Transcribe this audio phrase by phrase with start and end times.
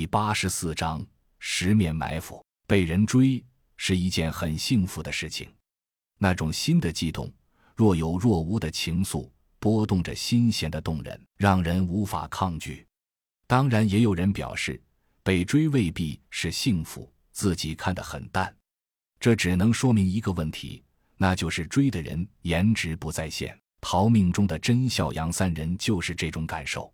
[0.00, 1.06] 第八十四章
[1.38, 2.42] 十面埋伏。
[2.66, 3.44] 被人追
[3.76, 5.46] 是一件很幸福的事情，
[6.16, 7.30] 那种新的悸动，
[7.76, 12.86] 若有若无的情愫，波动着新鲜的动人，让人无法抗拒。
[13.46, 14.82] 当然，也有人表示，
[15.22, 18.56] 被追未必是幸福，自己看得很淡。
[19.18, 20.82] 这只能说明一个问题，
[21.18, 23.54] 那就是追的人颜值不在线。
[23.82, 26.90] 逃命中的甄笑杨三人就是这种感受，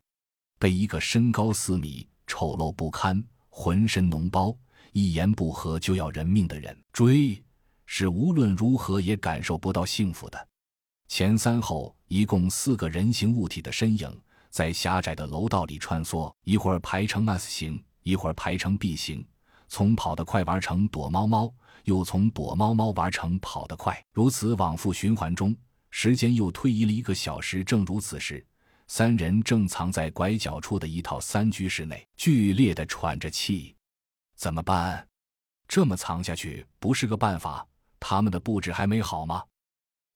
[0.59, 4.57] 被一个身高四米、丑陋不堪、浑身脓包、
[4.93, 7.43] 一言不合就要人命的人追，
[7.85, 10.49] 是无论如何也感受不到幸福的。
[11.09, 19.25] 前三后一共四个人形物体的身影在狭窄的楼道里穿梭，一会儿排成 S 形，一会儿排成 B 形，
[19.69, 21.53] 从跑得快玩成躲猫猫，
[21.85, 25.57] 又从躲猫猫玩成跑得快，如此往复循环中。
[25.91, 28.45] 时间又推移了一个小时，正如此时，
[28.89, 33.75] 三人正藏在拐角处的一套三居室内，剧烈的喘着气。
[34.37, 35.07] 怎么办？
[35.67, 37.67] 这么藏下去不是个办法。
[37.99, 39.43] 他们的布置还没好吗？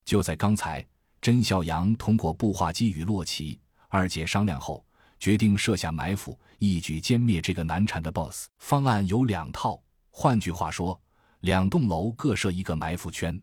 [0.04, 0.86] 就在刚才，
[1.20, 4.84] 甄笑阳通过步话机与洛奇二姐商量后，
[5.18, 8.46] 决定设下埋伏，一举歼灭这个难缠的 BOSS。
[8.58, 11.00] 方案有两套，换句话说，
[11.40, 13.42] 两栋楼各设一个埋伏圈。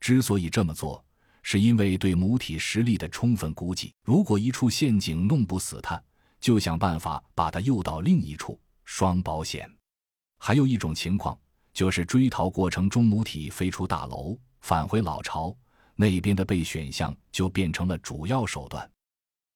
[0.00, 1.04] 之所以这么做，
[1.48, 6.02] 是因为对母体实力的充分估计，如果一处陷阱弄不死他，
[6.40, 9.70] 就想办法把他诱到另一处，双保险。
[10.38, 11.38] 还有一种情况，
[11.72, 15.56] 就是追逃过程中母体飞出大楼，返回老巢，
[15.94, 18.90] 那边的备选项就变成了主要手段。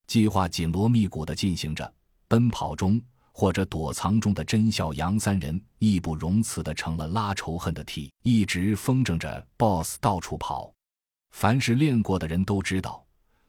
[0.06, 1.92] 计划紧锣密鼓地进行着，
[2.28, 10.72] 奔跑中或者躲藏中的甄笑杨三人义不容辞地成了拉仇恨的 T，一直风筝着 BOSS 到处跑。
[11.30, 13.04] 凡是练过的人都知道，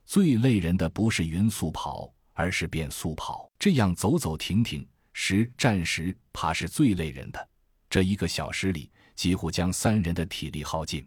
[0.05, 3.49] 最累人的不是匀速跑，而是变速跑。
[3.59, 7.49] 这样走走停停、实战时，怕是最累人的。
[7.89, 11.05] 这一个小时里，几乎将三人的体力耗尽。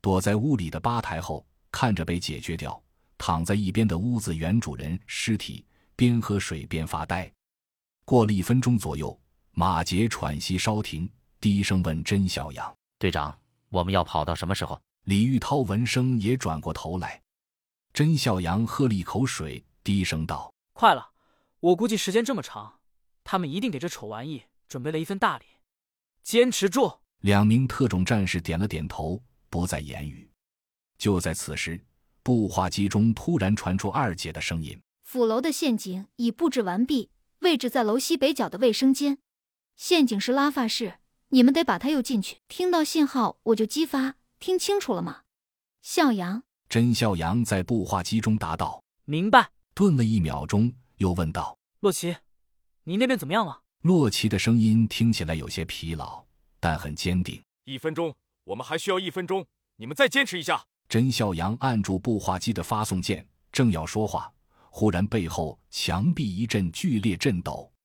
[0.00, 2.82] 躲在屋里的吧台后，看着被解决掉、
[3.18, 7.30] 躺在一边的屋子原主人尸体，边喝水边发呆。
[8.04, 9.16] 过了一分钟左右，
[9.52, 11.08] 马杰喘息稍停，
[11.40, 13.38] 低声问甄小阳：“队长，
[13.68, 17.22] 我们要跑到什么时候？”李玉涛闻声也转过头来，
[17.92, 21.10] 甄笑阳喝了一口水，低声道：“快了，
[21.58, 22.78] 我估计时间这么长，
[23.24, 25.44] 他们一定给这丑玩意准备了一份大礼。
[26.22, 29.20] 坚持住！”两名特种战士点了点头，
[29.50, 30.30] 不再言语。
[30.98, 31.84] 就在此时，
[32.22, 37.10] 步话机中突然传出二姐的声音：“府楼的陷阱已布置完毕，
[37.40, 39.18] 位置在楼西北角的卫生间。
[39.74, 42.38] 陷阱是拉发式，你们得把它诱进去。
[42.46, 45.20] 听到信号我就激发。”听清楚了吗，
[45.82, 46.42] 笑阳？
[46.68, 52.16] 甄笑阳在步话机中答道：“明白。”顿了一秒钟，又问道：“洛奇，
[52.82, 56.24] 你那边怎么样了？”洛奇的声音听起来有些疲劳，
[56.58, 57.40] 但很坚定。
[57.66, 60.60] 一分钟，我们还需要一分钟，你们再坚持一下。
[60.88, 64.28] 甄笑阳按住步话机的发送键，正要说话，
[64.70, 67.71] 忽然背后墙壁一阵剧烈震抖。